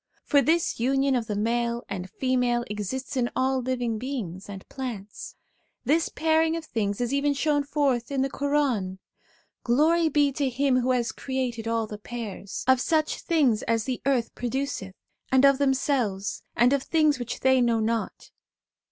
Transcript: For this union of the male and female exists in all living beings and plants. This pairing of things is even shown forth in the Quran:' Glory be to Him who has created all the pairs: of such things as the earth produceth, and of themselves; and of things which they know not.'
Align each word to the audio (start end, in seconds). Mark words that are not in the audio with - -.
For 0.25 0.41
this 0.41 0.79
union 0.79 1.15
of 1.15 1.27
the 1.27 1.35
male 1.35 1.83
and 1.87 2.09
female 2.09 2.63
exists 2.71 3.15
in 3.15 3.29
all 3.35 3.61
living 3.61 3.99
beings 3.99 4.49
and 4.49 4.67
plants. 4.67 5.35
This 5.85 6.09
pairing 6.09 6.55
of 6.57 6.65
things 6.65 6.99
is 6.99 7.13
even 7.13 7.35
shown 7.35 7.61
forth 7.63 8.09
in 8.11 8.23
the 8.23 8.29
Quran:' 8.31 8.97
Glory 9.63 10.09
be 10.09 10.31
to 10.31 10.49
Him 10.49 10.79
who 10.79 10.89
has 10.89 11.11
created 11.11 11.67
all 11.67 11.85
the 11.85 11.99
pairs: 11.99 12.63
of 12.67 12.81
such 12.81 13.19
things 13.19 13.61
as 13.61 13.83
the 13.83 14.01
earth 14.07 14.33
produceth, 14.33 14.95
and 15.31 15.45
of 15.45 15.59
themselves; 15.59 16.41
and 16.55 16.73
of 16.73 16.81
things 16.81 17.19
which 17.19 17.41
they 17.41 17.61
know 17.61 17.79
not.' 17.79 18.31